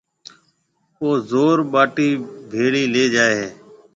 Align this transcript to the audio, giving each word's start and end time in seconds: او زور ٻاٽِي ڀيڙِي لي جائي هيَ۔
او 0.99 1.09
زور 1.29 1.57
ٻاٽِي 1.71 2.09
ڀيڙِي 2.51 2.83
لي 2.93 3.03
جائي 3.13 3.33
هيَ۔ 3.41 3.49